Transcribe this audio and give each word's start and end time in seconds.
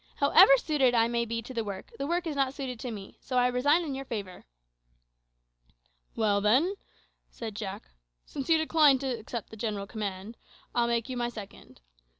However 0.15 0.57
suited 0.57 0.95
I 0.95 1.07
may 1.07 1.25
be 1.25 1.43
to 1.43 1.53
the 1.53 1.63
work, 1.63 1.91
the 1.99 2.07
work 2.07 2.25
is 2.25 2.35
not 2.35 2.55
suited 2.55 2.79
to 2.79 2.89
me, 2.89 3.19
so 3.21 3.37
I 3.37 3.45
resign 3.45 3.83
in 3.83 3.93
your 3.93 4.03
favour." 4.03 4.45
"Well, 6.15 6.41
then," 6.41 6.73
said 7.29 7.55
Jack, 7.55 7.83
"since 8.25 8.49
you 8.49 8.57
decline 8.57 8.97
to 8.97 9.19
accept 9.19 9.51
the 9.51 9.57
chief 9.57 9.87
command, 9.89 10.37
I'll 10.73 10.87
make 10.87 11.07
you 11.07 11.17
my 11.17 11.29
second. 11.29 11.81